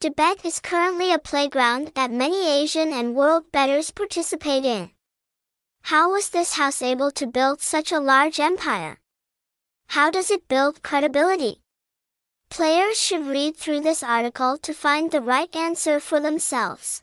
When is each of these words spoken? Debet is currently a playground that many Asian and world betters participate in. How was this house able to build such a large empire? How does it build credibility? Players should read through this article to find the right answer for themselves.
Debet 0.00 0.46
is 0.46 0.60
currently 0.60 1.12
a 1.12 1.18
playground 1.18 1.92
that 1.94 2.10
many 2.10 2.48
Asian 2.48 2.90
and 2.90 3.14
world 3.14 3.52
betters 3.52 3.90
participate 3.90 4.64
in. 4.64 4.92
How 5.82 6.12
was 6.12 6.30
this 6.30 6.54
house 6.54 6.80
able 6.80 7.10
to 7.10 7.26
build 7.26 7.60
such 7.60 7.92
a 7.92 8.00
large 8.00 8.40
empire? 8.40 8.98
How 9.88 10.10
does 10.10 10.30
it 10.30 10.48
build 10.48 10.82
credibility? 10.82 11.60
Players 12.48 12.98
should 12.98 13.26
read 13.26 13.58
through 13.58 13.80
this 13.80 14.02
article 14.02 14.56
to 14.62 14.72
find 14.72 15.10
the 15.10 15.20
right 15.20 15.54
answer 15.54 16.00
for 16.00 16.18
themselves. 16.18 17.02